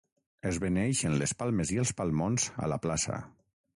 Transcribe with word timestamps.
Es 0.51 0.55
beneeixen 0.61 1.17
les 1.23 1.33
palmes 1.41 1.73
i 1.75 1.79
els 1.83 1.93
palmons 2.01 2.49
a 2.67 2.71
la 2.75 2.81
plaça. 2.87 3.21